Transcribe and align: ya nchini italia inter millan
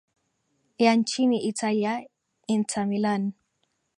ya 0.77 0.95
nchini 0.95 1.43
italia 1.47 2.03
inter 2.47 2.87
millan 2.87 3.33